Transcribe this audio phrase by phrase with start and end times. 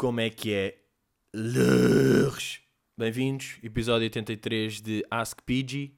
[0.00, 0.78] Como é que é?
[1.34, 2.62] Lurres!
[2.96, 5.92] Bem-vindos, episódio 83 de Ask PG.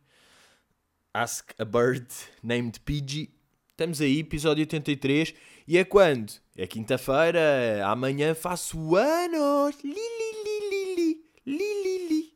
[1.15, 2.09] Ask a Bird
[2.43, 3.31] Named PG.
[3.71, 5.33] Estamos aí, episódio 83.
[5.69, 6.33] E é quando?
[6.57, 7.87] É quinta-feira.
[7.87, 9.77] Amanhã faço anos.
[9.85, 12.35] Li, li, li, li.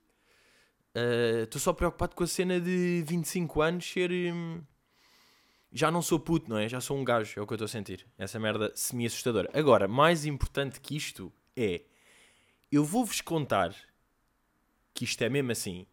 [1.43, 4.13] Estou só preocupado com a cena de 25 anos ser.
[4.13, 4.63] hum,
[5.73, 6.69] já não sou puto, não é?
[6.69, 8.07] Já sou um gajo, é o que eu estou a sentir.
[8.17, 9.51] Essa merda semi-assustadora.
[9.53, 11.83] Agora, mais importante que isto é.
[12.71, 13.75] Eu vou-vos contar
[14.93, 15.87] que isto é mesmo assim.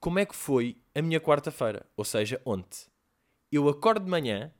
[0.00, 1.86] Como é que foi a minha quarta-feira?
[1.96, 2.86] Ou seja, ontem.
[3.50, 4.52] Eu acordo de manhã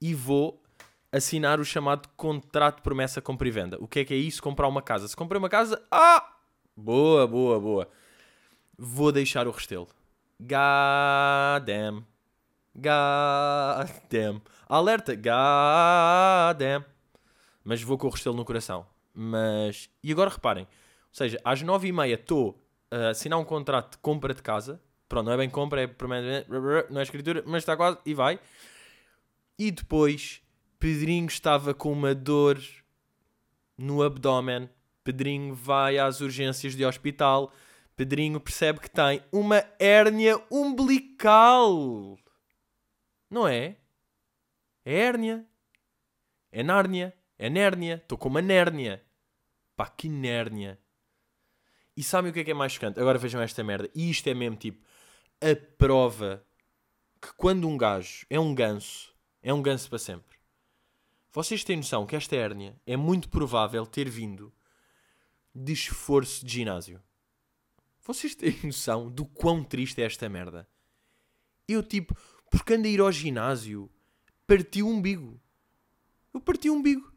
[0.00, 0.62] e vou
[1.10, 3.76] assinar o chamado contrato de promessa compra e venda.
[3.80, 4.42] O que é que é isso?
[4.42, 5.08] Comprar uma casa.
[5.08, 6.36] Se comprei uma casa, ah!
[6.76, 7.88] Boa, boa, boa.
[8.76, 9.88] Vou deixar o restelo.
[10.40, 12.04] God damn.
[12.74, 14.42] God damn.
[14.68, 15.14] Alerta.
[15.14, 16.84] God damn.
[17.62, 18.86] Mas vou com o restelo no coração.
[19.14, 19.88] Mas.
[20.02, 20.64] E agora reparem.
[20.64, 20.68] Ou
[21.12, 24.80] seja, às nove e meia estou a assinar um contrato de compra de casa.
[25.08, 28.40] Pronto, não é bem compra, é não é escritura, mas está quase e vai.
[29.56, 30.42] E depois,
[30.78, 32.60] Pedrinho estava com uma dor
[33.78, 34.68] no abdômen.
[35.04, 37.52] Pedrinho vai às urgências de hospital.
[37.94, 42.18] Pedrinho percebe que tem uma hérnia umbilical.
[43.30, 43.76] Não é?
[44.84, 45.46] É hérnia.
[46.50, 47.14] É nárnia.
[47.38, 47.96] É nérnia.
[47.96, 49.04] Estou com uma nérnia.
[49.76, 50.78] Pá, que nérnia.
[51.96, 52.98] E sabem o que é que é mais chocante?
[52.98, 53.90] Agora vejam esta merda.
[53.94, 54.84] E isto é mesmo tipo
[55.40, 56.44] a prova
[57.20, 60.36] que quando um gajo é um ganso, é um ganso para sempre.
[61.32, 64.52] Vocês têm noção que esta hérnia é muito provável ter vindo
[65.54, 67.02] de esforço de ginásio.
[68.02, 70.68] Vocês têm noção do quão triste é esta merda?
[71.66, 72.16] Eu, tipo,
[72.50, 73.90] porque ando a ir ao ginásio,
[74.46, 75.40] parti o umbigo.
[76.32, 77.13] Eu parti o umbigo.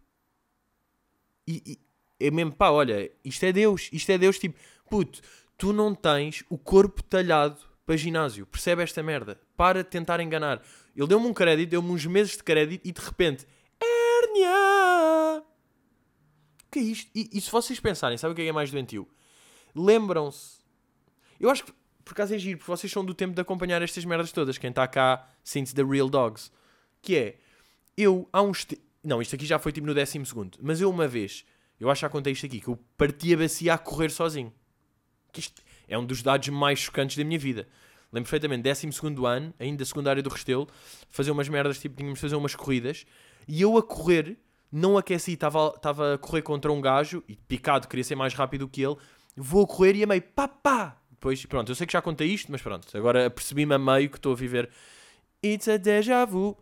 [1.47, 1.79] E, e
[2.27, 4.57] é mesmo, pá, olha, isto é Deus, isto é Deus, tipo,
[4.89, 5.21] puto,
[5.57, 9.39] tu não tens o corpo talhado para ginásio, percebe esta merda?
[9.55, 10.61] Para de tentar enganar.
[10.95, 13.47] Ele deu-me um crédito, deu-me uns meses de crédito e de repente,
[13.81, 15.43] hérnia!
[16.65, 17.09] O que é isto?
[17.15, 19.07] E, e se vocês pensarem, sabe o que é é mais doentio?
[19.73, 20.57] Lembram-se.
[21.39, 21.71] Eu acho que
[22.07, 24.57] por acaso é giro, porque vocês são do tempo de acompanhar estas merdas todas.
[24.57, 26.49] Quem está cá sente The Real Dogs.
[27.01, 27.37] Que é,
[27.97, 28.65] eu há uns.
[29.03, 30.57] Não, isto aqui já foi tipo no décimo segundo.
[30.61, 31.45] Mas eu uma vez,
[31.79, 34.53] eu acho que já contei isto aqui, que eu parti a bacia a correr sozinho.
[35.31, 37.67] Que isto é um dos dados mais chocantes da minha vida.
[38.11, 40.67] Lembro perfeitamente, décimo segundo ano, ainda secundário do Restelo,
[41.09, 43.05] fazer umas merdas, tipo, tínhamos de fazer umas corridas,
[43.47, 44.37] e eu a correr,
[44.71, 48.81] não aqueci, estava a correr contra um gajo, e picado, queria ser mais rápido que
[48.81, 48.95] ele,
[49.35, 50.97] vou a correr e a meio, pá, pá!
[51.11, 54.17] Depois, pronto, eu sei que já contei isto, mas pronto, agora percebi-me a meio que
[54.17, 54.69] estou a viver
[55.43, 56.57] It's a déjà vu.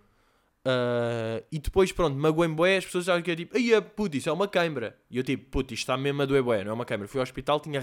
[0.67, 4.27] Ah, e depois, pronto, magoei-me bué, as pessoas achavam que é tipo, ai, puto, isso
[4.27, 4.97] é uma queimbra.
[5.11, 7.07] E eu tipo, puto, isto está mesmo a doer bué, não é uma queimbra.
[7.07, 7.79] Fui ao hospital, tinha,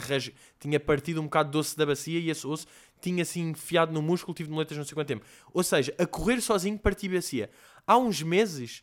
[0.59, 2.67] tinha partido um bocado de osso da bacia e esse osso
[3.01, 5.25] tinha assim enfiado no músculo, tive moletas não sei quanto tempo.
[5.55, 7.49] Ou seja, a correr sozinho parti bacia.
[7.87, 8.83] Há uns meses,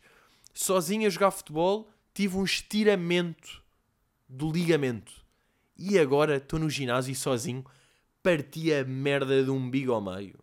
[0.54, 3.62] sozinho a jogar futebol, tive um estiramento
[4.26, 5.12] do ligamento.
[5.76, 7.64] E agora estou no ginásio e sozinho
[8.22, 10.38] parti a merda de um umbigo ao meio.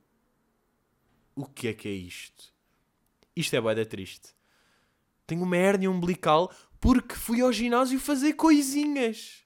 [1.35, 2.56] O que é que é isto?
[3.37, 4.29] Isto é bué triste.
[5.27, 9.45] Tenho uma hérnia umbilical porque fui ao ginásio fazer coisinhas.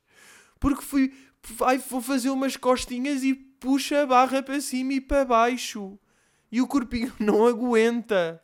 [0.62, 1.14] Porque fui...
[1.62, 6.00] Ai, vou fazer umas costinhas e puxa a barra para cima e para baixo.
[6.50, 8.42] E o corpinho não aguenta.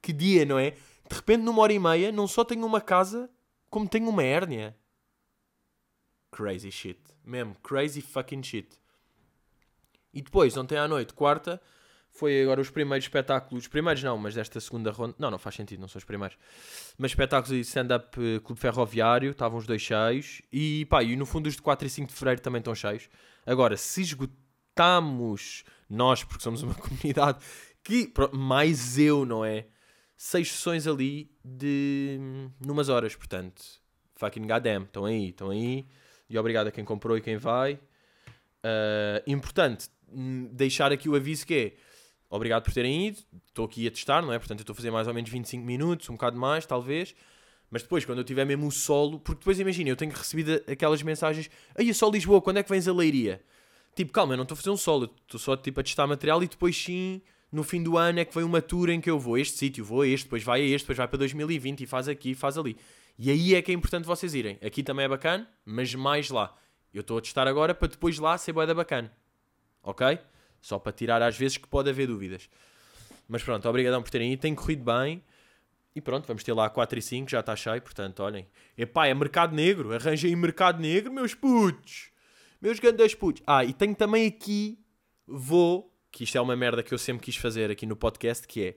[0.00, 0.70] Que dia, não é?
[0.70, 3.28] De repente, numa hora e meia, não só tenho uma casa,
[3.68, 4.74] como tenho uma hérnia.
[6.30, 7.00] Crazy shit.
[7.22, 8.78] Mesmo, crazy fucking shit.
[10.14, 11.60] E depois, ontem à noite, quarta,
[12.20, 13.64] foi agora os primeiros espetáculos.
[13.64, 15.14] Os primeiros não, mas desta segunda ronda.
[15.18, 16.36] Não, não faz sentido, não são os primeiros.
[16.98, 20.42] Mas espetáculos de stand-up eh, Clube Ferroviário, estavam os dois cheios.
[20.52, 23.08] E pá, e no fundo os de 4 e 5 de Fevereiro também estão cheios.
[23.46, 27.38] Agora, se esgotamos, nós, porque somos uma comunidade,
[27.82, 29.66] que mais eu, não é?
[30.14, 32.20] Seis sessões ali de.
[32.60, 33.62] numas horas, portanto.
[34.16, 35.86] Fucking goddamn, estão aí, estão aí.
[36.28, 37.80] E obrigado a quem comprou e quem vai.
[38.62, 41.89] Uh, importante hum, deixar aqui o aviso que é
[42.30, 43.18] obrigado por terem ido,
[43.48, 44.38] estou aqui a testar, não é?
[44.38, 47.14] Portanto, eu estou a fazer mais ou menos 25 minutos, um bocado mais, talvez.
[47.70, 51.02] Mas depois, quando eu tiver mesmo o solo, porque depois imagina, eu tenho recebido aquelas
[51.02, 53.42] mensagens, aí só Lisboa, quando é que vens a Leiria?
[53.94, 56.42] Tipo, calma, eu não estou a fazer um solo, estou só tipo, a testar material
[56.42, 59.18] e depois sim, no fim do ano é que vem uma tour em que eu
[59.18, 61.80] vou a este sítio, vou a este, depois vai a este, depois vai para 2020
[61.80, 62.76] e faz aqui, faz ali.
[63.18, 64.58] E aí é que é importante vocês irem.
[64.64, 66.56] Aqui também é bacana, mas mais lá.
[66.92, 69.12] Eu estou a testar agora para depois lá ser bué da bacana.
[69.82, 70.18] Ok?
[70.60, 72.48] Só para tirar às vezes que pode haver dúvidas.
[73.28, 74.40] Mas pronto, obrigadão por terem ido.
[74.40, 75.22] Tem corrido bem.
[75.94, 78.46] E pronto, vamos ter lá 4 e 5, já está cheio, portanto, olhem.
[78.78, 82.10] Epá, é mercado negro, arranjei mercado negro, meus putos.
[82.60, 83.42] Meus grandes putos.
[83.46, 84.78] Ah, e tenho também aqui,
[85.26, 88.62] vou, que isto é uma merda que eu sempre quis fazer aqui no podcast, que
[88.62, 88.76] é,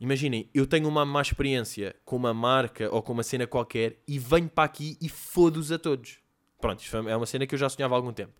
[0.00, 4.18] imaginem, eu tenho uma má experiência com uma marca ou com uma cena qualquer e
[4.18, 6.18] venho para aqui e fodo-os a todos.
[6.60, 8.32] Pronto, isto é uma cena que eu já sonhava há algum tempo.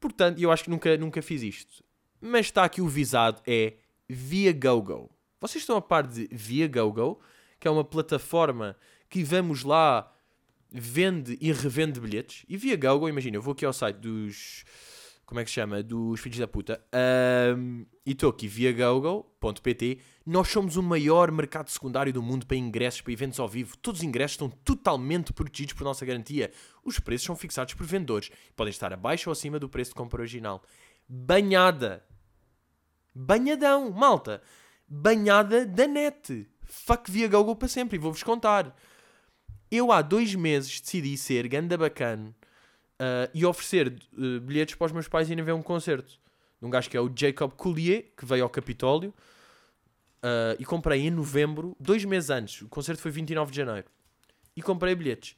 [0.00, 1.84] Portanto, eu acho que nunca, nunca fiz isto.
[2.20, 3.74] Mas está aqui o visado, é
[4.08, 5.10] Via GoGo.
[5.40, 7.20] Vocês estão a par de Via GoGo,
[7.58, 8.76] que é uma plataforma
[9.08, 10.12] que vamos lá,
[10.70, 12.44] vende e revende bilhetes.
[12.48, 14.64] E Via GoGo, imagina, eu vou aqui ao site dos...
[15.26, 15.82] Como é que se chama?
[15.82, 16.80] Dos filhos da puta.
[17.58, 19.98] Um, e estou aqui, viagogo.pt.
[20.24, 23.76] Nós somos o maior mercado secundário do mundo para ingressos, para eventos ao vivo.
[23.78, 26.52] Todos os ingressos estão totalmente protegidos por nossa garantia.
[26.84, 28.30] Os preços são fixados por vendedores.
[28.54, 30.62] Podem estar abaixo ou acima do preço de compra original.
[31.08, 32.04] Banhada.
[33.14, 34.42] Banhadão, malta.
[34.88, 36.48] Banhada da net.
[36.62, 37.96] Fuck Viagogo para sempre.
[37.96, 38.76] E vou-vos contar.
[39.70, 42.34] Eu há dois meses decidi ser ganda bacana
[43.00, 46.20] uh, e oferecer uh, bilhetes para os meus pais irem ver um concerto
[46.60, 49.10] um gajo que é o Jacob Collier, que veio ao Capitólio,
[50.22, 53.86] uh, e comprei em novembro, dois meses antes, o concerto foi 29 de janeiro,
[54.54, 55.36] e comprei bilhetes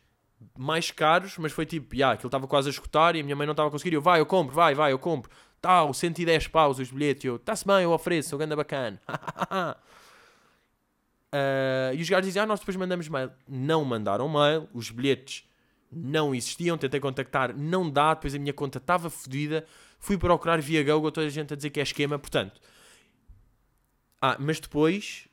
[0.56, 3.46] mais caros, mas foi tipo, yeah, aquilo estava quase a escutar e a minha mãe
[3.46, 5.30] não estava a conseguir, eu, vai, eu compro, vai, vai, eu compro,
[5.60, 9.00] tal, 110 paus os bilhetes, eu, está-se bem, eu ofereço, sou ganda bacana.
[11.32, 13.30] Uh, e os gajos dizem, ah, nós depois mandamos mail.
[13.48, 15.44] Não mandaram mail, os bilhetes
[15.90, 19.64] não existiam, tentei contactar, não dá, depois a minha conta estava fodida,
[19.98, 22.60] fui procurar via Google, toda a gente a dizer que é esquema, portanto.
[24.20, 25.26] Ah, mas depois.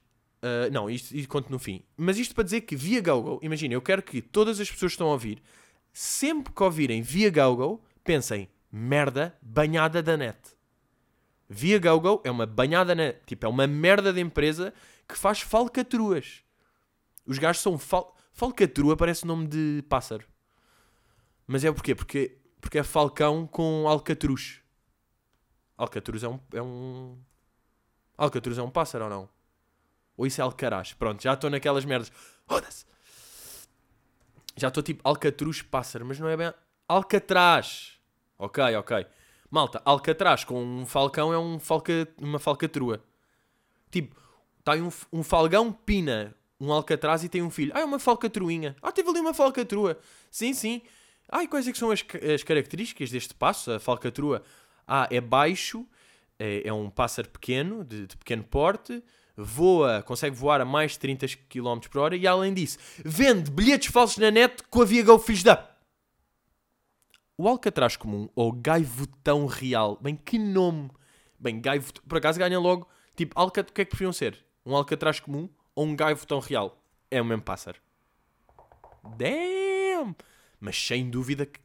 [0.43, 1.81] Uh, não, isto, isto conto no fim.
[1.97, 4.95] Mas isto para dizer que via Google, imagina, eu quero que todas as pessoas que
[4.95, 5.41] estão a ouvir,
[5.91, 10.37] sempre que ouvirem via Google, pensem, merda, banhada da net.
[11.47, 14.73] Via Google é uma banhada net, tipo, é uma merda de empresa
[15.07, 16.43] que faz falcatruas.
[17.25, 18.13] Os gajos são fal...
[18.33, 20.27] falcatrua, parece nome de pássaro.
[21.47, 21.95] Mas é porquê?
[21.95, 24.61] Porque, porque é falcão com alcatruz.
[25.77, 27.17] Alcatruz é um, é um.
[28.17, 29.29] Alcatruz é um pássaro ou não?
[30.17, 30.91] Ou isso é alcaraz?
[30.91, 32.11] Pronto, já estou naquelas merdas.
[32.45, 32.85] Roda-se!
[34.57, 36.53] Já estou tipo alcatruz pássaro, mas não é bem.
[36.87, 37.94] Alcatraz!
[38.37, 39.05] Ok, ok.
[39.49, 43.03] Malta, alcatraz com um falcão é um falca, uma falcatrua.
[43.91, 44.15] Tipo,
[44.59, 47.71] está um, um falgão pina um alcatraz e tem um filho.
[47.75, 48.75] Ah, é uma falcatruinha.
[48.81, 49.99] Ah, teve ali uma falcatrua.
[50.31, 50.81] Sim, sim.
[51.29, 52.03] Ah, e quais é que são as,
[52.33, 54.43] as características deste passo, a falcatrua?
[54.87, 55.85] Ah, é baixo,
[56.39, 59.03] é, é um pássaro pequeno, de, de, pequeno porte,
[59.35, 63.91] voa, consegue voar a mais de 30 km por hora e, além disso, vende bilhetes
[63.91, 65.74] falsos na net com a via Go Fish da.
[67.37, 70.89] O alcatraz comum, ou gaivotão real, bem, que nome!
[71.37, 73.69] Bem, gaivotão, por acaso ganha logo, tipo, alcat...
[73.69, 74.45] o que é que preferiam ser?
[74.65, 76.81] Um alcatraz comum ou um gaivotão real?
[77.11, 77.79] É o mesmo pássaro.
[79.17, 80.15] Damn!
[80.59, 81.59] Mas sem dúvida que.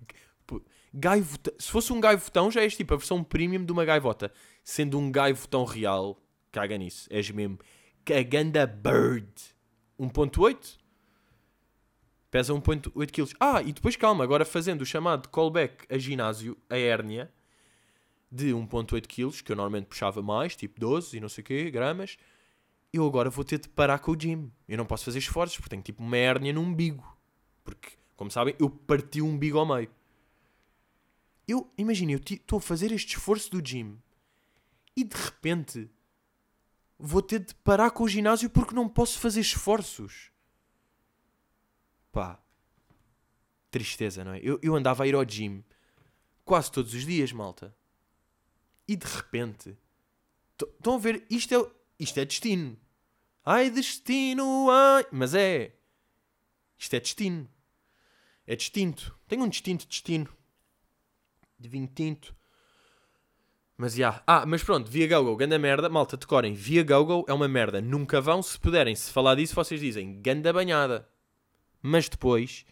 [0.93, 4.33] Gaivota, se fosse um gaivotão, já és tipo a versão premium de uma gaivota.
[4.65, 6.21] Sendo um gaivotão real,
[6.51, 7.07] caga nisso.
[7.11, 7.61] És mesmo
[8.05, 9.31] caganda bird.
[10.01, 10.80] 1.8?
[12.31, 13.35] Pesa 1.8 kg.
[13.41, 17.33] Ah, e depois calma, agora fazendo o chamado callback a ginásio, a hérnia,
[18.31, 21.71] de 1.8 kg, que eu normalmente puxava mais, tipo 12 e não sei o quê,
[21.71, 22.17] gramas,
[22.93, 24.51] eu agora vou ter de parar com o gym.
[24.69, 27.05] Eu não posso fazer esforços, porque tenho tipo uma hérnia no umbigo.
[27.65, 29.91] Porque como sabem, eu parti o umbigo ao meio.
[31.49, 33.99] Eu, imagina, eu estou a fazer este esforço do gym
[34.95, 35.91] e de repente
[36.99, 40.30] vou ter de parar com o ginásio porque não posso fazer esforços.
[42.13, 42.43] Pá,
[43.71, 44.41] tristeza, não é?
[44.43, 45.65] Eu, eu andava a ir ao gym
[46.45, 47.75] quase todos os dias, malta.
[48.87, 49.77] E de repente,
[50.61, 52.77] estão a ver, isto é, isto é destino.
[53.45, 55.07] Ai, destino, ai.
[55.13, 55.77] Mas é.
[56.77, 57.49] Isto é destino.
[58.47, 59.17] É distinto.
[59.29, 60.29] Tenho um distinto destino.
[61.59, 62.35] De vinho tinto.
[63.77, 64.09] Mas já.
[64.09, 64.23] Yeah.
[64.27, 65.89] Ah, mas pronto, via Google, ganda merda.
[65.89, 66.53] Malta, decorem.
[66.53, 67.81] Via Google é uma merda.
[67.81, 68.43] Nunca vão.
[68.43, 71.09] Se puderem, se falar disso, vocês dizem ganda banhada.
[71.83, 72.65] Mas depois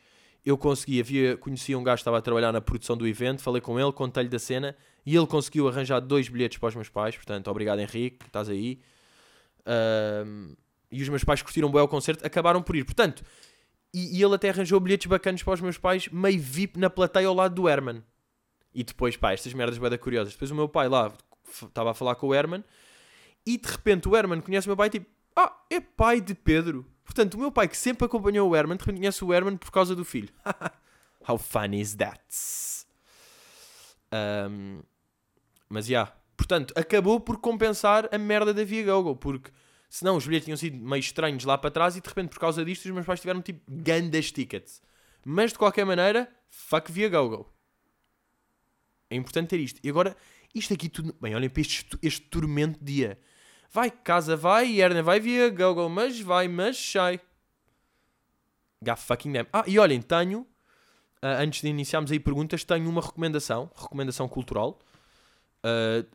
[0.44, 1.00] eu consegui.
[1.00, 3.42] Havia, conhecia um gajo que estava a trabalhar na produção do evento.
[3.42, 4.76] Falei com ele, contei-lhe da cena.
[5.04, 7.16] E ele conseguiu arranjar dois bilhetes para os meus pais.
[7.16, 8.80] Portanto, obrigado Henrique, estás aí.
[9.66, 10.54] Um,
[10.90, 12.26] e os meus pais curtiram bem o concerto.
[12.26, 12.84] Acabaram por ir.
[12.84, 13.22] Portanto,
[13.92, 17.26] e, e, ele até arranjou bilhetes bacanas para os meus pais, meio VIP na plateia
[17.26, 18.02] ao lado do Herman.
[18.74, 20.34] E depois, pá, estas merdas bem curiosas.
[20.34, 21.12] Depois o meu pai lá
[21.62, 22.62] estava a falar com o Herman
[23.46, 26.84] e de repente o Herman conhece o meu pai tipo, ah, é pai de Pedro.
[27.08, 29.70] Portanto, o meu pai que sempre acompanhou o Herman, de repente conhece o Herman por
[29.70, 30.28] causa do filho.
[31.26, 32.22] How funny is that?
[34.12, 34.82] Um,
[35.68, 35.92] mas já.
[35.92, 36.12] Yeah.
[36.36, 39.50] Portanto, acabou por compensar a merda da Via Google, porque
[39.88, 42.64] Senão os bilhetes tinham sido meio estranhos lá para trás e de repente por causa
[42.64, 44.82] disto os meus pais tiveram tipo gandas tickets.
[45.24, 47.50] Mas de qualquer maneira, fuck via GoGo.
[49.10, 49.80] É importante ter isto.
[49.82, 50.14] E agora,
[50.54, 51.14] isto aqui tudo.
[51.20, 53.18] Bem, olhem para este, este tormento dia.
[53.70, 57.20] Vai, casa vai, Erna vai via GoGo, mas vai, mas sai.
[58.82, 59.48] God fucking damn.
[59.52, 64.78] Ah, e olhem, tenho, uh, antes de iniciarmos aí perguntas, tenho uma recomendação, recomendação cultural.
[65.58, 66.06] Uh,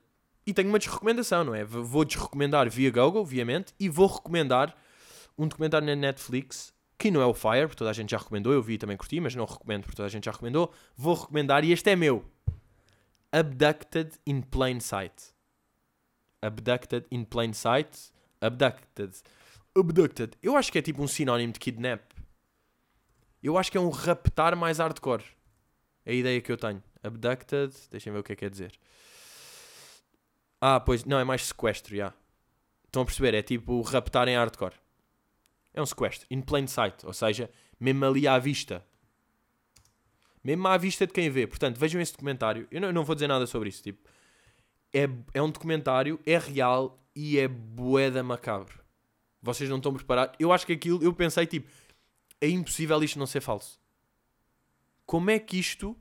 [0.45, 1.63] e tenho uma desrecomendação, não é?
[1.63, 4.75] Vou desrecomendar via Google, obviamente, e vou recomendar
[5.38, 8.53] um documentário na Netflix que não é o Fire, porque toda a gente já recomendou,
[8.53, 10.72] eu vi e também curti, mas não recomendo porque toda a gente já recomendou.
[10.95, 12.25] Vou recomendar, e este é meu:
[13.31, 15.33] Abducted in Plain Sight.
[16.43, 18.12] Abducted in Plain Sight.
[18.41, 19.15] Abducted.
[19.73, 20.38] Abducted.
[20.43, 22.01] Eu acho que é tipo um sinónimo de kidnap.
[23.41, 25.23] Eu acho que é um raptar mais hardcore.
[26.05, 26.83] É a ideia que eu tenho.
[27.01, 27.73] Abducted.
[27.89, 28.73] Deixem ver o que é que quer dizer.
[30.59, 32.13] Ah, pois, não, é mais sequestro, já.
[32.85, 33.33] Estão a perceber?
[33.33, 34.75] É tipo raptar em hardcore.
[35.73, 36.27] É um sequestro.
[36.29, 37.05] In plain sight.
[37.05, 38.85] Ou seja, mesmo ali à vista.
[40.43, 41.47] Mesmo à vista de quem vê.
[41.47, 42.67] Portanto, vejam esse documentário.
[42.69, 43.81] Eu não, eu não vou dizer nada sobre isso.
[43.81, 44.09] Tipo,
[44.93, 48.79] é, é um documentário, é real e é boeda macabro.
[49.41, 50.35] Vocês não estão preparados.
[50.39, 51.69] Eu acho que aquilo, eu pensei tipo,
[52.39, 53.81] é impossível isto não ser falso.
[55.05, 55.97] Como é que isto,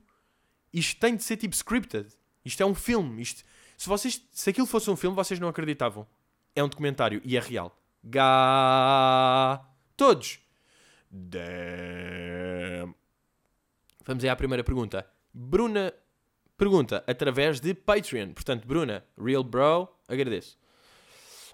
[0.71, 2.07] isto tem de ser tipo scripted?
[2.45, 3.21] Isto é um filme.
[3.21, 3.43] Isto,
[3.77, 6.07] se, vocês, se aquilo fosse um filme, vocês não acreditavam.
[6.55, 7.77] É um documentário e é real.
[8.03, 9.65] Gá.
[9.97, 10.39] Todos.
[11.09, 12.93] Damn.
[14.05, 15.07] Vamos aí à primeira pergunta.
[15.33, 15.93] Bruna
[16.63, 18.31] pergunta através de Patreon.
[18.31, 20.57] Portanto, Bruna, real bro, agradeço.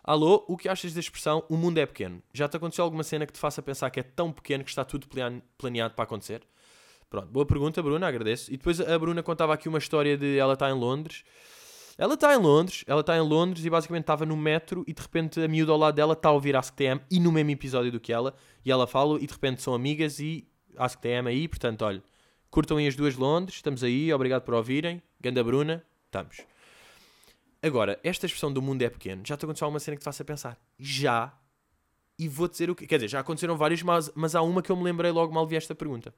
[0.03, 2.21] Alô, o que achas da expressão o mundo é pequeno?
[2.31, 4.85] Já te aconteceu alguma cena que te faça pensar que é tão pequeno que está
[4.85, 5.07] tudo
[5.57, 6.43] planeado para acontecer?
[7.09, 8.53] Pronto, boa pergunta, Bruna, agradeço.
[8.53, 11.23] E depois a Bruna contava aqui uma história de ela estar em Londres
[11.97, 15.01] ela está em Londres, ela está em Londres e basicamente estava no metro e de
[15.01, 17.99] repente a miúda ao lado dela está a ouvir AskTM e no mesmo episódio do
[17.99, 20.47] que ela e ela fala e de repente são amigas e
[20.77, 22.01] AskTM aí, portanto, olha,
[22.49, 26.41] curtam aí as duas Londres, estamos aí, obrigado por ouvirem, Ganda Bruna, estamos.
[27.61, 30.23] Agora, esta expressão do mundo é pequeno, já te aconteceu alguma cena que te faça
[30.23, 30.57] pensar?
[30.77, 31.33] Já.
[32.17, 32.85] E vou dizer o que.
[32.85, 35.47] Quer dizer, já aconteceram várias, mas, mas há uma que eu me lembrei logo mal
[35.47, 36.13] vi esta pergunta.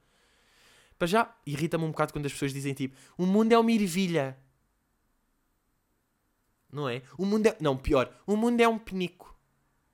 [0.98, 4.36] Para já, irrita-me um bocado quando as pessoas dizem tipo: o mundo é uma ervilha
[6.72, 7.02] não é?
[7.18, 7.56] O mundo é.
[7.60, 8.10] Não, pior.
[8.26, 9.36] O mundo é um penico.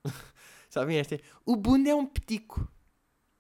[0.71, 1.21] Sabem esta?
[1.45, 2.71] O mundo é um petico.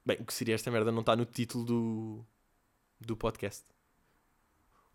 [0.04, 2.26] Bem, o que seria esta merda não está no título do,
[3.00, 3.64] do podcast.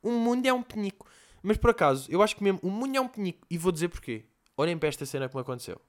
[0.01, 1.07] O mundo é um penico.
[1.41, 3.45] Mas por acaso, eu acho que mesmo o mundo é um penico.
[3.49, 4.25] E vou dizer porquê.
[4.55, 5.81] Olhem para esta cena me aconteceu.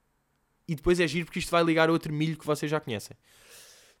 [0.67, 3.15] E depois é giro porque isto vai ligar a outro milho que vocês já conhecem.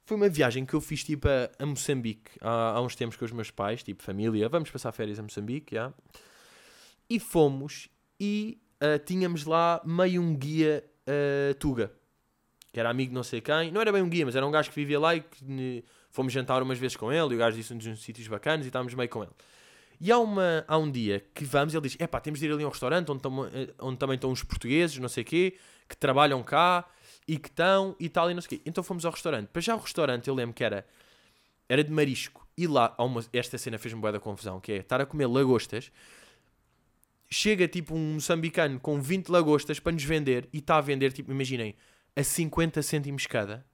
[0.03, 3.31] Foi uma viagem que eu fiz tipo a, Moçambique há, há, uns tempos com os
[3.31, 4.49] meus pais, tipo família.
[4.49, 5.93] Vamos passar férias a Moçambique, já.
[7.09, 11.91] E fomos e uh, tínhamos lá meio um guia uh, Tuga,
[12.71, 14.51] que era amigo de não sei quem, não era bem um guia, mas era um
[14.51, 15.83] gajo que vivia lá e que
[16.15, 18.93] fomos jantar umas vezes com ele, e o gajo disse-nos uns sítios bacanas e estávamos
[18.93, 19.31] meio com ele.
[19.99, 22.63] E há, uma, há um dia que vamos ele diz: Epá, temos de ir ali
[22.63, 25.57] a um restaurante onde, tam, eh, onde também estão os portugueses, não sei o quê,
[25.87, 26.85] que trabalham cá
[27.27, 28.61] e que estão e tal e não sei o quê.
[28.65, 29.47] Então fomos ao restaurante.
[29.47, 30.85] Para já o restaurante, eu lembro que era,
[31.69, 32.45] era de marisco.
[32.57, 35.91] E lá, uma, esta cena fez-me boa da confusão, que é estar a comer lagostas
[37.29, 41.31] chega tipo um moçambicano com 20 lagostas para nos vender e está a vender, tipo,
[41.31, 41.75] imaginem,
[42.15, 43.65] a 50 cêntimos cada.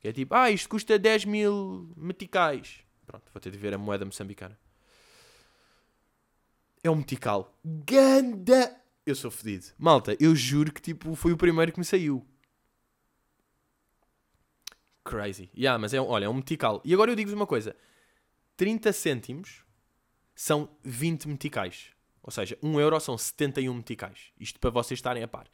[0.00, 2.80] Que é tipo, ah, isto custa 10 mil meticais.
[3.06, 4.58] Pronto, vou ter de ver a moeda moçambicana.
[6.82, 7.58] É um metical.
[7.64, 8.76] Ganda!
[9.04, 9.66] Eu sou fedido.
[9.78, 12.26] Malta, eu juro que tipo, foi o primeiro que me saiu.
[15.02, 15.50] Crazy.
[15.56, 16.82] Yeah, mas é, olha, é um metical.
[16.84, 17.74] E agora eu digo-vos uma coisa.
[18.56, 19.64] 30 cêntimos
[20.34, 21.92] são 20 meticais.
[22.22, 24.32] Ou seja, 1 euro são 71 meticais.
[24.38, 25.46] Isto para vocês estarem a par.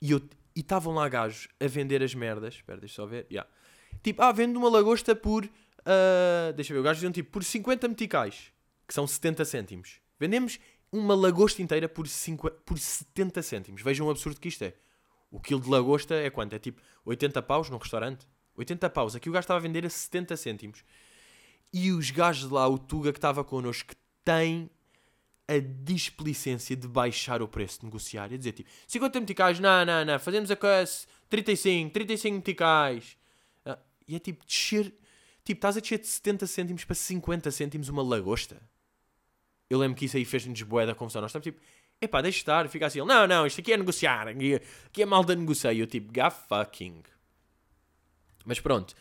[0.00, 0.14] E
[0.60, 2.54] estavam lá gajos a vender as merdas.
[2.54, 3.26] Espera, deixa só ver.
[3.30, 3.48] Yeah.
[4.02, 5.44] Tipo, ah, vendo uma lagosta por.
[5.44, 8.52] Uh, deixa ver, o gajo diziam tipo por 50 meticais,
[8.86, 10.00] que são 70 cêntimos.
[10.18, 10.58] Vendemos
[10.90, 13.82] uma lagosta inteira por, 50, por 70 cêntimos.
[13.82, 14.74] Vejam o absurdo que isto é.
[15.30, 16.54] O quilo de lagosta é quanto?
[16.54, 18.26] É tipo 80 paus num restaurante?
[18.56, 19.14] 80 paus.
[19.14, 20.84] Aqui o gajo estava a vender a 70 cêntimos.
[21.72, 24.70] E os gajos de lá, o Tuga que estava connosco, que tem
[25.48, 30.04] a displicência de baixar o preço, de negociar e dizer tipo 50 meticais, não, não,
[30.04, 33.16] não, fazemos a coisa 35, 35 meticais.
[33.64, 34.92] Uh, e é tipo descer,
[35.44, 38.60] tipo, estás a descer de 70 cêntimos para 50 cêntimos uma lagosta.
[39.70, 41.22] Eu lembro que isso aí fez-nos boé da confusão.
[41.22, 41.60] Nós estamos tipo,
[42.00, 44.60] epá, deixa estar, fica assim, não, não, isto aqui é negociar, aqui,
[44.98, 45.72] é mal da negocia.
[45.72, 47.02] E eu tipo, ga fucking.
[48.44, 48.94] Mas pronto.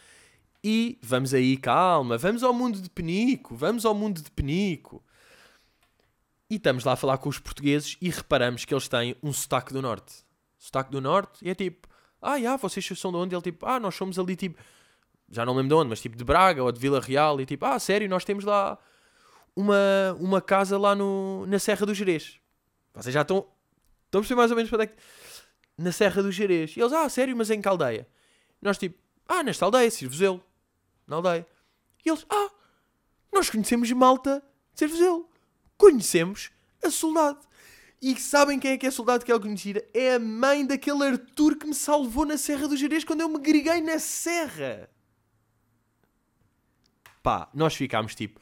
[0.64, 5.04] E vamos aí, calma, vamos ao mundo de Penico, vamos ao mundo de Penico.
[6.50, 9.74] E estamos lá a falar com os portugueses e reparamos que eles têm um sotaque
[9.74, 10.24] do norte.
[10.58, 11.88] Sotaque do norte e é tipo,
[12.22, 13.36] ah, já, vocês são de onde?
[13.36, 14.62] Ele tipo, ah, nós somos ali tipo,
[15.30, 17.40] já não lembro de onde, mas tipo de Braga ou de Vila Real.
[17.42, 18.78] E tipo, ah, sério, nós temos lá
[19.56, 22.40] uma, uma casa lá no, na Serra do Jerez.
[22.94, 23.48] Vocês já estão,
[24.06, 25.02] estão a perceber mais ou menos para onde é que...
[25.78, 26.78] Na Serra do Jerez.
[26.78, 28.08] E eles, ah, sério, mas em que aldeia?
[28.62, 28.98] E nós tipo,
[29.28, 30.44] ah, nesta aldeia, Sirvozelo.
[31.06, 31.46] Na aldeia.
[32.06, 32.50] E eles, ah,
[33.34, 34.42] nós conhecemos Malta
[34.74, 35.30] de Sirvozelo.
[35.78, 36.52] Conhecemos
[36.84, 37.40] a soldado.
[38.02, 39.84] E sabem quem é que é soldado que é conhecida?
[39.94, 43.40] É a mãe daquele Arthur que me salvou na Serra do Jerez quando eu me
[43.40, 44.90] greguei na serra.
[47.24, 48.40] Pá, nós ficámos tipo.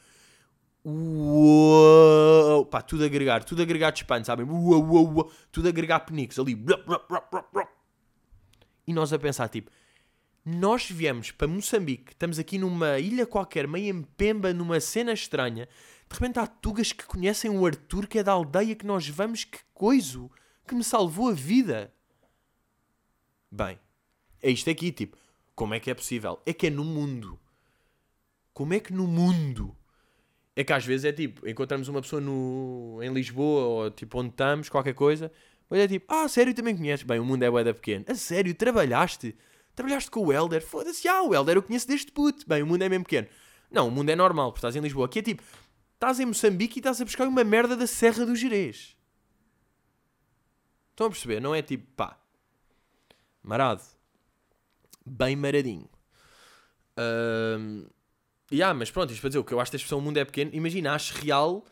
[0.84, 4.44] Uou, pá, tudo a agregar, tudo a agregar de espanto, sabem?
[4.44, 6.62] Uou, uou, uou, tudo a agregar penicos ali.
[8.86, 9.70] E nós a pensar, tipo,
[10.44, 15.66] nós viemos para Moçambique, estamos aqui numa ilha qualquer, meio em Pemba, numa cena estranha.
[16.14, 19.42] De repente há tugas que conhecem o Arthur, que é da aldeia que nós vamos,
[19.42, 20.30] que coisa,
[20.64, 21.92] que me salvou a vida.
[23.50, 23.80] Bem,
[24.40, 25.16] é isto aqui, tipo,
[25.56, 26.40] como é que é possível?
[26.46, 27.36] É que é no mundo.
[28.52, 29.76] Como é que no mundo?
[30.54, 34.30] É que às vezes é tipo, encontramos uma pessoa no, em Lisboa ou tipo onde
[34.30, 35.32] estamos, qualquer coisa,
[35.68, 37.04] mas é tipo, ah, sério, também conheces?
[37.04, 38.04] Bem, o mundo é bué pequeno.
[38.06, 39.34] A sério, trabalhaste?
[39.74, 40.64] Trabalhaste com o Helder?
[40.64, 42.48] Foda-se, ah, o Helder eu conheço desde puto.
[42.48, 43.26] Bem, o mundo é mesmo pequeno.
[43.68, 45.06] Não, o mundo é normal, porque estás em Lisboa.
[45.06, 45.42] Aqui é tipo,
[45.94, 48.96] estás em Moçambique e estás a buscar uma merda da Serra do Jerez.
[50.90, 51.40] Estão a perceber?
[51.40, 52.18] Não é tipo, pá,
[53.42, 53.82] marado.
[55.04, 55.88] Bem maradinho.
[56.96, 57.86] Um,
[58.52, 60.24] yeah, mas pronto, isto para dizer o que eu acho da expressão o mundo é
[60.24, 60.50] pequeno.
[60.54, 61.64] Imagina, acho real,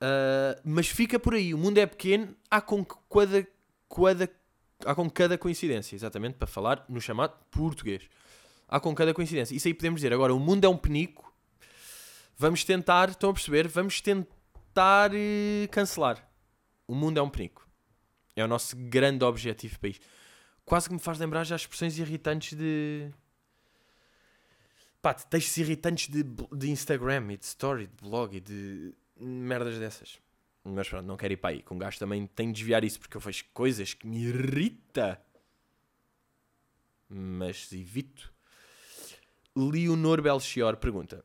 [0.00, 1.52] uh, mas fica por aí.
[1.52, 3.46] O mundo é pequeno, há com cada,
[3.88, 4.30] cada
[4.84, 8.08] há com cada coincidência, exatamente, para falar no chamado português.
[8.68, 9.54] Há com cada coincidência.
[9.54, 10.12] Isso aí podemos dizer.
[10.12, 11.25] Agora, o mundo é um penico.
[12.38, 13.66] Vamos tentar, estão a perceber?
[13.66, 16.28] Vamos tentar uh, cancelar.
[16.86, 17.66] O mundo é um penico.
[18.34, 20.06] É o nosso grande objetivo isto.
[20.64, 23.10] Quase que me faz lembrar já expressões irritantes de.
[25.00, 30.18] Pá, textos irritantes de, de Instagram e de story, de blog e de merdas dessas.
[30.62, 31.62] Mas pronto, não quero ir para aí.
[31.62, 35.22] Com um gajo também tem de desviar isso porque eu vejo coisas que me irrita.
[37.08, 38.30] Mas evito.
[39.54, 41.24] Leonor Belchior pergunta: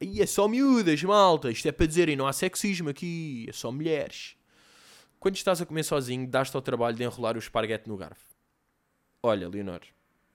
[0.00, 1.50] E é só miúdas, malta.
[1.50, 3.46] Isto é para dizer, e não há sexismo aqui.
[3.48, 4.36] É só mulheres.
[5.18, 8.24] Quando estás a comer sozinho, dás-te ao trabalho de enrolar o esparguete no garfo.
[9.22, 9.80] Olha, Leonor,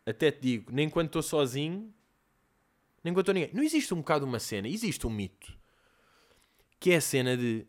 [0.05, 1.93] até te digo, nem quando estou sozinho,
[3.01, 3.51] nem quando estou ninguém.
[3.53, 5.57] Não existe um bocado uma cena, existe um mito.
[6.79, 7.65] Que é a cena de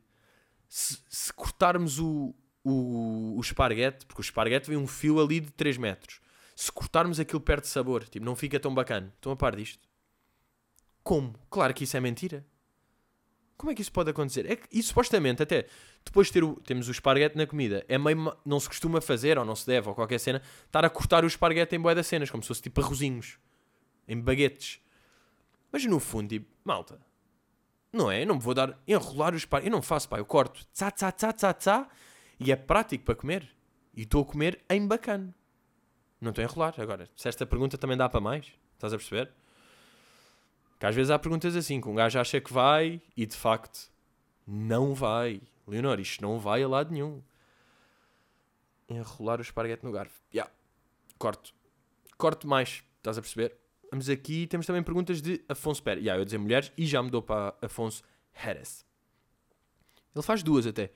[0.68, 5.52] se, se cortarmos o, o, o esparguete, porque o esparguete vem um fio ali de
[5.52, 6.20] 3 metros,
[6.56, 9.12] se cortarmos aquilo perde sabor, tipo, não fica tão bacana.
[9.14, 9.88] Estão a par disto?
[11.04, 11.34] Como?
[11.50, 12.44] Claro que isso é mentira.
[13.56, 14.50] Como é que isso pode acontecer?
[14.50, 15.66] É que, e supostamente, até
[16.04, 18.36] depois de ter o, temos o esparguete na comida, é meio.
[18.44, 21.26] Não se costuma fazer, ou não se deve, ou qualquer cena, estar a cortar o
[21.26, 23.38] esparguete em boé das cenas, como se fosse tipo arrozinhos,
[24.08, 24.80] em baguetes.
[25.70, 26.98] Mas no fundo, tipo, malta,
[27.92, 28.22] não é?
[28.22, 28.76] Eu não me vou dar.
[28.88, 29.64] Enrolar os pais.
[29.64, 30.18] Eu não faço, pá.
[30.18, 30.66] Eu corto.
[30.72, 31.88] Tsa, tsa, tsa, tsa, tsa.
[32.40, 33.48] E é prático para comer.
[33.94, 35.34] E estou a comer em bacana.
[36.20, 36.74] Não estou a enrolar.
[36.78, 38.52] Agora, se esta pergunta também dá para mais.
[38.74, 39.30] Estás a perceber?
[40.84, 41.80] Que às vezes há perguntas assim.
[41.80, 43.90] Que um gajo acha que vai e de facto
[44.46, 45.40] não vai.
[45.66, 47.22] Leonor, isto não vai a lado nenhum.
[48.90, 50.20] Enrolar o esparguete no garfo.
[50.30, 50.42] Já.
[50.42, 50.52] Yeah.
[51.16, 51.54] Corto.
[52.18, 52.84] Corto mais.
[52.98, 53.56] Estás a perceber?
[53.90, 56.04] Vamos aqui, temos também perguntas de Afonso Pérez.
[56.04, 58.02] Yeah, eu dizer mulheres e já mudou para Afonso
[58.34, 58.84] Pérez.
[60.14, 60.92] Ele faz duas até.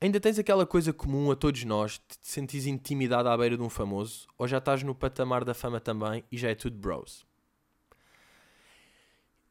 [0.00, 3.62] Ainda tens aquela coisa comum a todos nós de te sentires intimidade à beira de
[3.64, 7.26] um famoso ou já estás no patamar da fama também e já é tudo bros?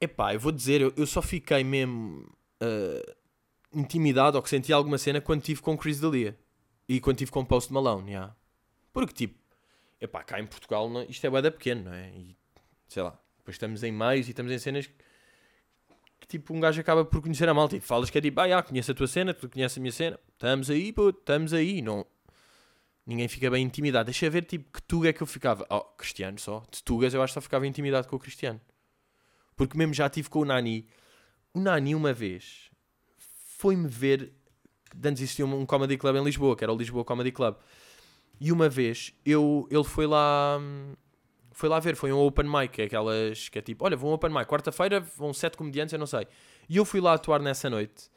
[0.03, 2.29] Epá, eu vou dizer, eu, eu só fiquei mesmo
[2.61, 3.15] uh,
[3.71, 6.37] intimidado ou que senti alguma cena quando estive com Chris D'Elia
[6.89, 8.35] e quando estive com Post Malone, yeah.
[8.91, 9.39] Porque tipo,
[10.01, 12.09] epá, cá em Portugal não, isto é bada pequeno, não é?
[12.09, 12.35] E
[12.89, 14.93] sei lá, depois estamos em meios e estamos em cenas que,
[16.19, 17.77] que, tipo um gajo acaba por conhecer a malta.
[17.77, 19.91] E falas que é tipo, ah, já, conheço a tua cena, tu conheces a minha
[19.93, 21.81] cena, estamos aí, pô, estamos aí.
[21.81, 22.05] Não,
[23.05, 24.07] ninguém fica bem intimidado.
[24.07, 25.65] Deixa ver, tipo, que tuga é que eu ficava.
[25.69, 26.61] Oh, Cristiano só.
[26.69, 28.59] De tugas eu acho que só ficava intimidado com o Cristiano.
[29.55, 30.87] Porque mesmo já tive com o Nani.
[31.53, 32.71] O Nani, uma vez,
[33.57, 34.33] foi-me ver.
[35.03, 37.55] Antes existia um comedy club em Lisboa, que era o Lisboa Comedy Club.
[38.39, 40.57] E uma vez, eu, ele foi lá.
[40.59, 40.93] Hum,
[41.51, 44.13] foi lá ver, foi um open mic, é aquelas que é tipo, olha, vou um
[44.13, 46.27] open mic, quarta-feira vão sete comediantes, eu não sei.
[46.67, 48.09] E eu fui lá atuar nessa noite.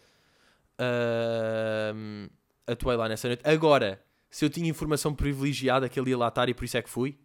[0.81, 2.31] Uh,
[2.67, 3.43] atuei lá nessa noite.
[3.45, 6.83] Agora, se eu tinha informação privilegiada que ele ia lá estar e por isso é
[6.83, 7.19] que fui,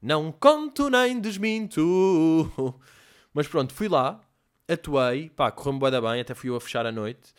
[0.00, 1.80] não conto nem desminto.
[3.38, 4.20] Mas pronto, fui lá,
[4.66, 7.32] atuei, pá, correu-me bem, bem, até fui eu a fechar a noite.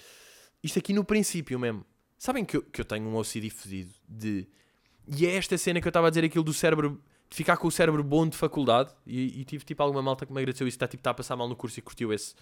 [0.64, 1.86] Isto aqui no princípio mesmo.
[2.18, 4.48] Sabem que eu, que eu tenho um OCD fedido de
[5.06, 7.68] E é esta cena que eu estava a dizer aquilo do cérebro, de ficar com
[7.68, 8.96] o cérebro bom de faculdade.
[9.06, 11.36] E, e tive tipo alguma malta que me agradeceu isso, está tipo, tá a passar
[11.36, 12.34] mal no curso e curtiu esse,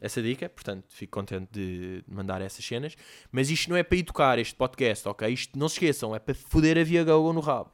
[0.00, 0.48] essa dica.
[0.48, 2.96] Portanto, fico contente de mandar essas cenas.
[3.30, 5.32] Mas isto não é para educar este podcast, ok?
[5.32, 7.70] Isto não se esqueçam, é para foder a via Go no rabo.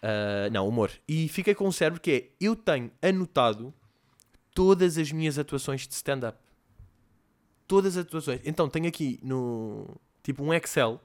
[0.00, 0.92] Uh, não, humor.
[1.08, 3.74] E fiquei com um cérebro que é: eu tenho anotado
[4.54, 6.38] todas as minhas atuações de stand-up.
[7.66, 8.40] Todas as atuações.
[8.44, 11.00] Então tenho aqui no tipo um Excel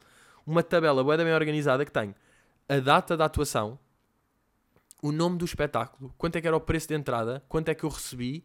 [0.46, 2.14] uma tabela boa bem organizada que tem
[2.68, 3.80] a data da atuação,
[5.02, 7.84] o nome do espetáculo, quanto é que era o preço de entrada, quanto é que
[7.84, 8.44] eu recebi,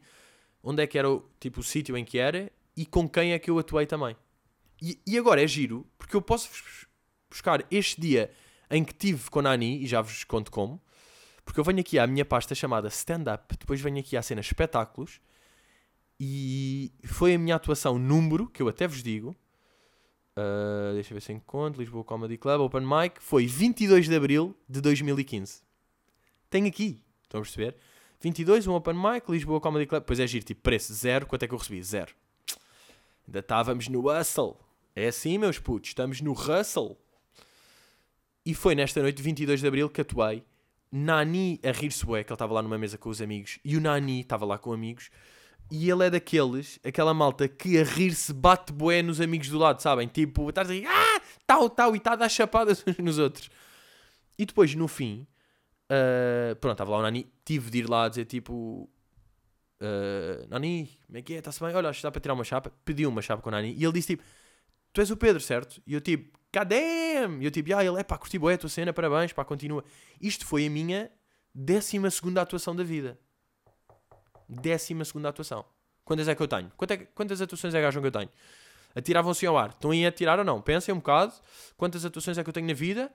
[0.62, 3.38] onde é que era o, tipo, o sítio em que era e com quem é
[3.38, 4.16] que eu atuei também.
[4.80, 6.50] E, e agora é giro, porque eu posso
[7.30, 8.30] buscar este dia
[8.70, 10.80] em que tive com a Nani, e já vos conto como,
[11.50, 15.20] porque eu venho aqui à minha pasta chamada Stand-Up, depois venho aqui à cena Espetáculos,
[16.18, 19.30] e foi a minha atuação número, que eu até vos digo,
[20.36, 24.56] uh, deixa eu ver se encontro, Lisboa Comedy Club, Open Mic, foi 22 de Abril
[24.68, 25.62] de 2015.
[26.48, 27.74] Tenho aqui, estão a perceber?
[28.20, 31.48] 22, um Open Mic, Lisboa Comedy Club, depois é giro, tipo, preço zero, quanto é
[31.48, 31.82] que eu recebi?
[31.82, 32.14] Zero.
[33.26, 34.56] Ainda estávamos no hustle.
[34.94, 36.96] É assim, meus putos, estamos no hustle.
[38.46, 40.44] E foi nesta noite, 22 de Abril, que atuei.
[40.92, 43.58] Nani a rir-se bué, que ele estava lá numa mesa com os amigos.
[43.64, 45.10] E o Nani estava lá com amigos.
[45.70, 49.80] E ele é daqueles, aquela malta que a rir-se bate bué nos amigos do lado,
[49.80, 50.08] sabem?
[50.08, 53.48] Tipo, estás a rir, ah, tal, tal, e está a dar chapadas uns nos outros.
[54.36, 55.26] E depois, no fim,
[55.90, 58.90] uh, pronto, estava lá o Nani, tive de ir lá dizer tipo,
[59.80, 61.38] uh, Nani, como é que é?
[61.38, 61.74] Está-se bem?
[61.74, 62.72] Olha, acho que dá para tirar uma chapa.
[62.84, 63.74] Pediu uma chapa com o Nani.
[63.76, 64.24] E ele disse tipo,
[64.92, 65.80] tu és o Pedro, certo?
[65.86, 67.26] E eu tipo, cadê?
[67.40, 69.84] E eu tipo, ah, ele é pá, curti bué a tua cena, parabéns, pá, continua.
[70.20, 71.10] Isto foi a minha
[71.54, 73.18] décima segunda atuação da vida.
[74.48, 75.64] Décima segunda atuação.
[76.04, 76.72] Quantas é que eu tenho?
[76.76, 78.30] Quantas, é, quantas atuações é que acham que eu tenho?
[78.94, 79.70] Atiravam-se ao ar.
[79.70, 80.60] Estão a tirar ou não?
[80.60, 81.32] Pensem um bocado.
[81.76, 83.12] Quantas atuações é que eu tenho na vida?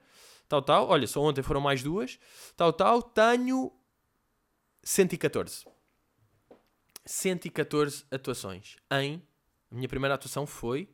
[0.48, 0.88] Tal, tal.
[0.88, 2.18] Olha, só ontem foram mais duas.
[2.56, 3.02] Tal, tal.
[3.02, 3.70] Tenho
[4.82, 5.66] 114.
[7.04, 8.76] 114 atuações.
[8.90, 9.22] Em.
[9.70, 10.88] A minha primeira atuação foi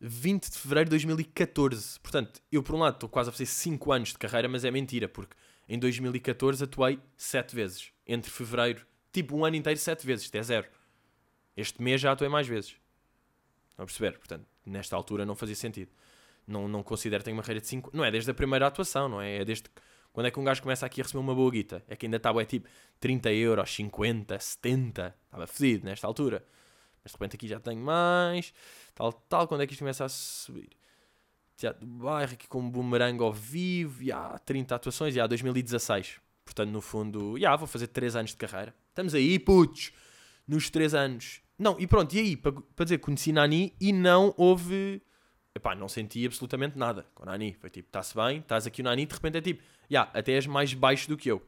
[0.00, 2.00] 20 de fevereiro de 2014.
[2.00, 4.70] Portanto, eu por um lado estou quase a fazer 5 anos de carreira, mas é
[4.70, 5.36] mentira, porque
[5.68, 7.92] em 2014 atuei 7 vezes.
[8.06, 10.24] Entre fevereiro, tipo um ano inteiro, 7 vezes.
[10.24, 10.66] Isto é zero.
[11.56, 12.76] Este mês já atuei mais vezes.
[13.70, 14.18] Estão a perceber?
[14.18, 15.90] Portanto, nesta altura não fazia sentido.
[16.46, 17.90] Não, não considero que tenho uma carreira de 5.
[17.92, 19.36] Não é desde a primeira atuação, não é?
[19.36, 19.64] É desde.
[20.12, 21.84] Quando é que um gajo começa aqui a receber uma boa guita?
[21.86, 25.14] É que ainda estava, é tipo 30 euros, 50, 70.
[25.26, 26.44] Estava fedido nesta altura.
[27.02, 28.52] Mas de repente aqui já tenho mais
[28.94, 30.70] tal, tal, quando é que isto começa a subir?
[31.56, 35.26] Teatro do Bairro, aqui com um boomerang ao vivo, e há 30 atuações, e há
[35.26, 36.18] 2016.
[36.44, 38.74] Portanto, no fundo, já vou fazer 3 anos de carreira.
[38.88, 39.92] Estamos aí, putos,
[40.48, 41.42] nos 3 anos.
[41.58, 45.02] Não, e pronto, e aí, para, dizer, conheci Nani e não houve.
[45.54, 47.54] Epá, não senti absolutamente nada com Nani.
[47.54, 50.46] Foi tipo, está-se bem, estás aqui o Nani, de repente é tipo, já, até és
[50.46, 51.46] mais baixo do que eu.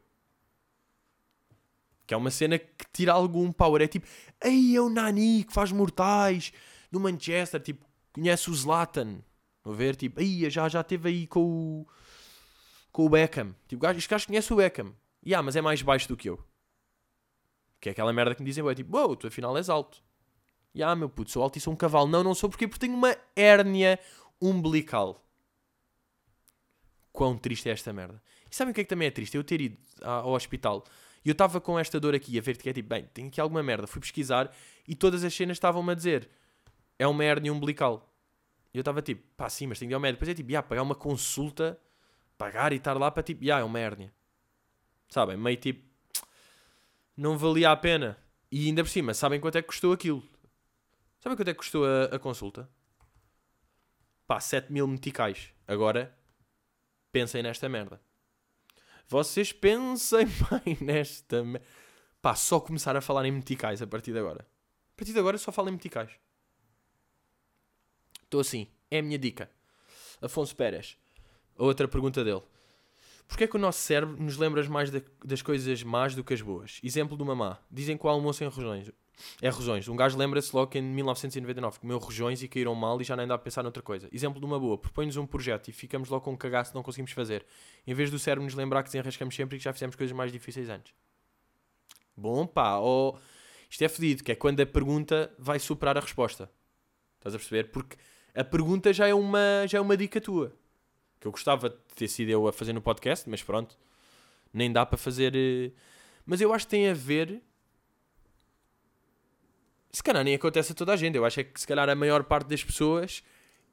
[2.12, 3.81] Que é uma cena que tira algum power.
[3.81, 4.07] É tipo,
[4.44, 6.53] ei, é o Nani que faz mortais
[6.90, 9.22] do Manchester, tipo, conhece o Zlatan.
[9.64, 11.87] Vou ver, tipo, aí já, já teve aí com o,
[12.92, 13.57] com o Beckham.
[13.66, 14.94] Tipo, este gajo conhece o Beckham.
[15.22, 16.38] E yeah, mas é mais baixo do que eu.
[17.81, 20.05] Que é aquela merda que me dizem, é tipo, wow, tu afinal és alto.
[20.75, 22.09] E yeah, meu puto, sou alto e sou um cavalo.
[22.09, 23.98] Não, não sou porque, porque tenho uma hérnia
[24.38, 25.25] umbilical.
[27.11, 28.22] Quão triste é esta merda.
[28.51, 29.35] E sabem o que é que também é triste?
[29.35, 30.85] Eu ter ido ao hospital
[31.25, 33.41] e eu estava com esta dor aqui a ver que é tipo, bem, tenho aqui
[33.41, 33.87] alguma merda.
[33.87, 34.55] Fui pesquisar
[34.87, 36.29] e todas as cenas estavam-me a dizer
[36.99, 38.13] é uma hérnia umbilical.
[38.73, 40.21] E eu estava tipo, pá, sim, mas tenho de ir ao médico.
[40.21, 41.79] Depois é tipo, yeah, pagar uma consulta,
[42.39, 44.13] pagar e estar lá para tipo, yeah, é uma hérnia.
[45.09, 45.37] Sabem?
[45.37, 45.87] Meio tipo,
[47.17, 48.19] não valia a pena.
[48.51, 50.23] E ainda por cima, sabem quanto é que custou aquilo?
[51.21, 52.69] Sabem quanto é que custou a, a consulta?
[54.27, 55.53] Pá, 7 mil meticais.
[55.67, 56.17] Agora,
[57.13, 58.01] pensem nesta merda.
[59.09, 60.27] Vocês pensem
[60.65, 61.67] bem nesta merda.
[62.21, 64.47] Pá, só começar a falar em meticais a partir de agora.
[64.95, 66.11] A partir de agora só falo em meticais.
[68.23, 68.69] Estou assim.
[68.91, 69.51] É a minha dica.
[70.21, 70.97] Afonso Pérez.
[71.57, 72.43] Outra pergunta dele.
[73.27, 76.35] Porquê é que o nosso cérebro nos lembra mais de, das coisas más do que
[76.35, 76.81] as boas?
[76.83, 77.59] Exemplo de uma má.
[77.71, 78.91] Dizem que o almoço em rojões.
[79.40, 79.88] É rojões.
[79.88, 83.27] Um gajo lembra-se logo que em 1999 comeu rojões e caíram mal e já nem
[83.27, 84.09] dá a pensar noutra coisa.
[84.12, 84.79] Exemplo de uma boa.
[84.79, 87.44] Propõe-nos um projeto e ficamos logo com um cagaço que não conseguimos fazer.
[87.87, 90.33] Em vez do cérebro nos lembrar que desenrascamos sempre e que já fizemos coisas mais
[90.33, 90.94] difíceis antes.
[92.16, 93.16] Bom pá, oh,
[93.70, 96.51] isto é fedido, que é quando a pergunta vai superar a resposta.
[97.18, 97.70] Estás a perceber?
[97.70, 97.96] Porque
[98.35, 100.55] a pergunta já é uma, já é uma dica tua.
[101.20, 103.79] Que eu gostava de ter sido eu a fazer no podcast, mas pronto.
[104.53, 105.35] Nem dá para fazer.
[105.37, 105.70] Eh,
[106.27, 107.40] mas eu acho que tem a ver.
[109.92, 111.16] Se calhar nem acontece a toda a gente.
[111.16, 113.22] Eu acho é que se calhar a maior parte das pessoas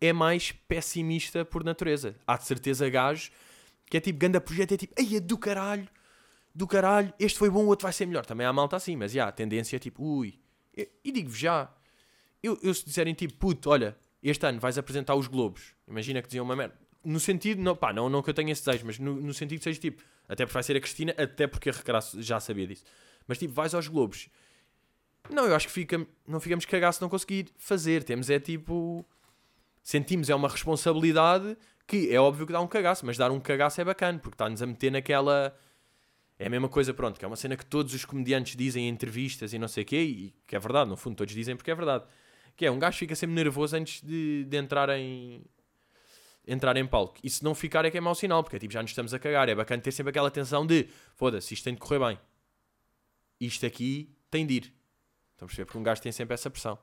[0.01, 2.15] é mais pessimista por natureza.
[2.27, 3.31] Há de certeza gajos
[3.89, 5.87] Que é tipo, ganda projeto, é tipo, ei, é do caralho,
[6.53, 8.25] do caralho, este foi bom, o outro vai ser melhor.
[8.25, 10.39] Também há malta assim, mas já, a tendência é tipo, ui.
[10.75, 11.73] E, digo-vos já,
[12.43, 16.27] eu, eu se disserem tipo, puto, olha, este ano vais apresentar os Globos, imagina que
[16.27, 16.75] diziam uma merda.
[17.03, 19.59] No sentido, não, pá, não, não que eu tenha esse desejo, mas no, no sentido
[19.59, 21.73] que seja tipo, até porque vai ser a Cristina, até porque a
[22.17, 22.83] já sabia disso.
[23.27, 24.29] Mas tipo, vais aos Globos.
[25.29, 28.03] Não, eu acho que fica, não ficamos cagados se não conseguir fazer.
[28.03, 29.05] Temos é tipo.
[29.81, 31.57] Sentimos é uma responsabilidade
[31.89, 34.61] que é óbvio que dá um cagaço, mas dar um cagaço é bacana, porque está-nos
[34.61, 35.57] a meter naquela.
[36.37, 38.89] É a mesma coisa, pronto, que é uma cena que todos os comediantes dizem em
[38.89, 41.71] entrevistas e não sei o quê, e que é verdade, no fundo todos dizem porque
[41.71, 42.05] é verdade.
[42.55, 45.43] Que é, um gajo fica sempre nervoso antes de, de entrar em,
[46.47, 47.15] entrar em palco.
[47.23, 49.13] E se não ficar é que é mau sinal, porque é tipo, já nos estamos
[49.13, 49.49] a cagar.
[49.49, 52.19] É bacana ter sempre aquela tensão de foda-se, isto tem de correr bem.
[53.39, 54.78] Isto aqui tem de ir.
[55.39, 55.65] Estão a perceber?
[55.67, 56.77] Porque um gajo tem sempre essa pressão.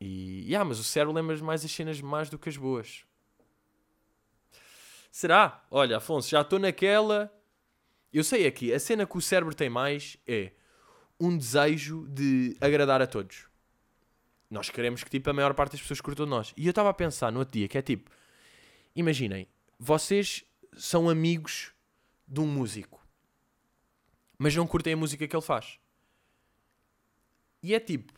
[0.00, 3.04] E, yeah, mas o cérebro lembra mais as cenas más do que as boas.
[5.08, 5.64] Será?
[5.70, 7.32] Olha, Afonso, já estou naquela.
[8.12, 10.50] Eu sei aqui, a cena que o cérebro tem mais é
[11.20, 13.46] um desejo de agradar a todos.
[14.50, 16.52] Nós queremos que tipo, a maior parte das pessoas curtam nós.
[16.56, 18.10] E eu estava a pensar no outro dia que é tipo,
[18.96, 19.46] imaginem,
[19.78, 20.44] vocês
[20.76, 21.72] são amigos
[22.26, 23.06] de um músico,
[24.36, 25.78] mas não curtem a música que ele faz.
[27.62, 28.12] E é tipo,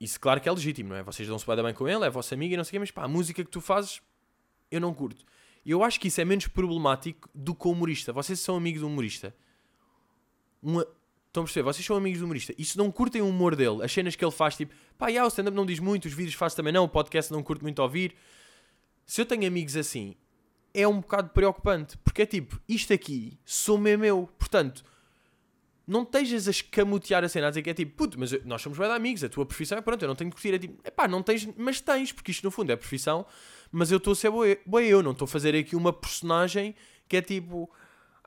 [0.00, 1.02] isso claro que é legítimo, não é?
[1.02, 3.04] Vocês dão-se bem com ele, é vosso amigo e não sei o quê, mas pá,
[3.04, 4.02] a música que tu fazes
[4.70, 5.24] eu não curto.
[5.64, 8.12] Eu acho que isso é menos problemático do que o humorista.
[8.12, 9.34] Vocês são amigos do humorista.
[10.62, 10.86] Uma...
[11.26, 11.64] Estão a perceber?
[11.64, 12.54] Vocês são amigos do humorista.
[12.56, 15.26] E se não curtem o humor dele, as cenas que ele faz, tipo, pá, yeah,
[15.26, 17.82] o stand-up não diz muito, os vídeos faz também não, o podcast não curto muito
[17.82, 18.14] ouvir.
[19.04, 20.16] Se eu tenho amigos assim,
[20.72, 21.98] é um bocado preocupante.
[21.98, 24.28] Porque é tipo, isto aqui sou mesmo eu.
[24.38, 24.84] Portanto,
[25.86, 28.76] não estejas a escamotear a cena, a dizer que é tipo, puto, mas nós somos
[28.76, 30.54] bem amigos, a tua profissão é pronto, eu não tenho que curtir.
[30.54, 33.24] É tipo, é pá, não tens, mas tens, porque isto no fundo é profissão,
[33.70, 36.74] mas eu estou a ser boa eu, não estou a fazer aqui uma personagem
[37.08, 37.70] que é tipo,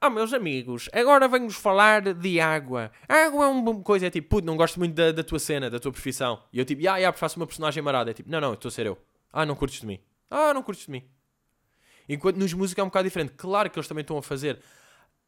[0.02, 2.90] ah, meus amigos, agora venho-vos falar de água.
[3.08, 5.70] A água é uma coisa, é tipo, puto, não gosto muito da, da tua cena,
[5.70, 6.42] da tua profissão.
[6.54, 8.12] E eu tipo, ah, yeah, faço uma personagem marada.
[8.12, 8.98] É tipo, não, não, estou a ser eu.
[9.34, 10.00] Ah, não curtes de mim.
[10.32, 11.04] Ah, não curtes de mim.
[12.08, 13.34] Enquanto nos música é um bocado diferente.
[13.36, 14.62] Claro que eles também estão a fazer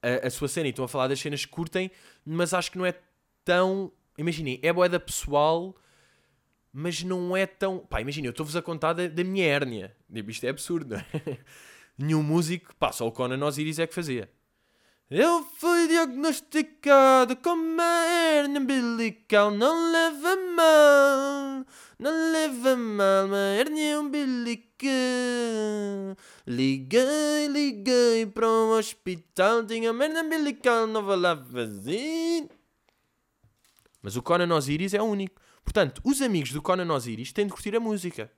[0.02, 1.92] a, a sua cena e estão a falar das cenas que curtem,
[2.26, 2.94] mas acho que não é
[3.44, 3.92] tão.
[4.18, 5.76] Imaginem, é boeda pessoal,
[6.74, 7.80] mas não é tão.
[7.80, 9.96] Pá, imaginem, eu estou-vos a contar da, da minha hérnia.
[10.14, 11.38] Tipo, isto é absurdo, não é?
[11.98, 14.30] Nenhum músico, pá, só o Conan Osiris é que fazia.
[15.14, 21.66] Eu fui diagnosticado com uma hernia umbilical, não leva mal,
[22.00, 24.88] não leva mal, uma hernia umbilical.
[26.48, 32.50] Liguei, liguei para o hospital, tinha uma hernia umbilical, não vou lá fazer.
[34.02, 35.42] Mas o Conan Osiris é único.
[35.62, 38.32] Portanto, os amigos do Conan Osiris têm de curtir a música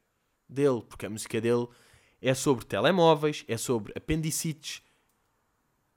[0.50, 1.68] dele, porque a música dele
[2.20, 4.82] é sobre telemóveis, é sobre apendicites,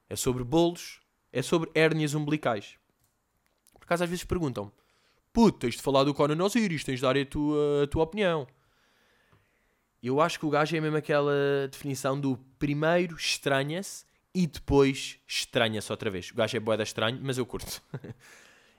[0.08, 1.00] é sobre bolos,
[1.32, 2.76] é sobre hérnias umbilicais.
[3.74, 4.72] Por acaso às vezes perguntam-me,
[5.32, 8.46] puto, tens de falar do Conan Osiris, tens de dar a tua, a tua opinião.
[10.02, 11.32] Eu acho que o gajo é mesmo aquela
[11.70, 16.30] definição do primeiro estranha-se e depois estranha-se outra vez.
[16.30, 17.82] O gajo é boeda estranho, mas eu curto.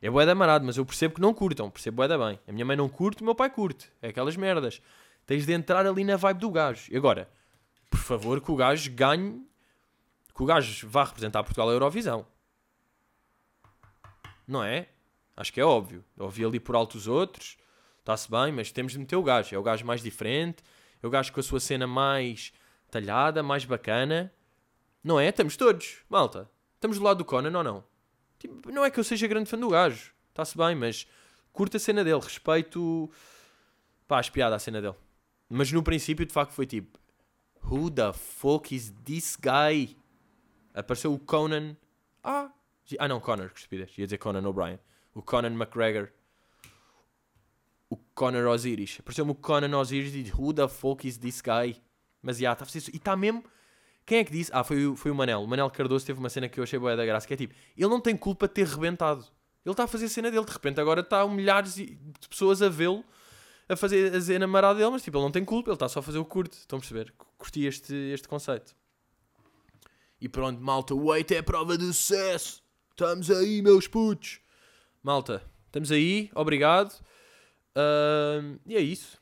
[0.02, 2.40] é boeda amarado, mas eu percebo que não curtam, percebo boeda bem.
[2.48, 3.92] A minha mãe não curte, o meu pai curte.
[4.02, 4.82] É aquelas merdas.
[5.26, 6.92] Tens de entrar ali na vibe do gajo.
[6.92, 7.30] E agora,
[7.90, 9.46] por favor, que o gajo ganhe
[10.38, 12.24] que o gajo vá representar Portugal à Eurovisão.
[14.48, 14.88] Não é?
[15.36, 16.06] Acho que é óbvio.
[16.16, 17.58] Ouvi ali por alto os outros,
[18.00, 19.56] está-se bem, mas temos de meter o gajo.
[19.56, 20.64] É o gajo mais diferente,
[21.02, 22.54] é o gajo com a sua cena mais
[22.92, 24.32] talhada, mais bacana.
[25.04, 25.30] Não é?
[25.30, 26.48] Estamos todos, malta.
[26.76, 27.84] Estamos do lado do Conan ou não?
[28.38, 31.08] Tipo, não é que eu seja grande fã do gajo, está-se bem, mas
[31.52, 33.10] curta a cena dele, respeito.
[34.08, 34.96] pá, espiada a cena dele.
[35.50, 37.00] Mas no princípio, de facto, foi tipo:
[37.64, 39.98] Who the fuck is this guy?
[40.78, 41.76] Apareceu o Conan.
[42.24, 42.52] Ah!
[43.00, 43.98] Ah não, Conor, que estupidez.
[43.98, 44.80] Ia dizer Conan O'Brien.
[45.14, 46.10] O Conan McGregor.
[47.90, 48.98] O Conor Osiris.
[49.00, 51.82] Apareceu-me o Conan Osiris e Who the fuck is this guy?
[52.22, 53.44] Mas já, yeah, está E está mesmo.
[54.06, 54.52] Quem é que disse?
[54.54, 55.42] Ah, foi, foi o Manel.
[55.42, 57.28] O Manel Cardoso teve uma cena que eu achei boa da graça.
[57.28, 59.26] Que é tipo: ele não tem culpa de ter rebentado.
[59.66, 60.46] Ele está a fazer a cena dele.
[60.46, 61.98] De repente agora está milhares de
[62.30, 63.04] pessoas a vê-lo
[63.68, 64.92] a fazer a cena marada dele.
[64.92, 65.72] Mas tipo, ele não tem culpa.
[65.72, 66.54] Ele está só a fazer o curto.
[66.54, 67.14] Estão a perceber?
[67.38, 68.77] Curti este, este conceito.
[70.20, 72.62] E pronto, malta, o 8 é a prova de sucesso.
[72.92, 74.40] Estamos aí, meus putos.
[75.04, 76.94] Malta, estamos aí, obrigado.
[77.76, 79.18] Uh, e é isso.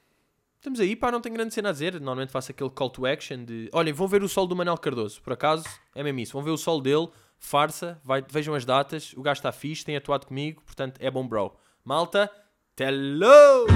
[0.55, 1.93] Estamos aí, pá, não tenho grande cena a dizer.
[1.93, 3.69] Normalmente faço aquele call to action de...
[3.71, 5.21] Olhem, vão ver o sol do Manel Cardoso.
[5.21, 6.33] Por acaso, é mesmo isso.
[6.33, 9.13] Vão ver o sol dele, farsa, vai, vejam as datas.
[9.13, 11.55] O gajo está fixe, tem atuado comigo, portanto é bom bro.
[11.83, 12.31] Malta,
[12.79, 13.67] hello!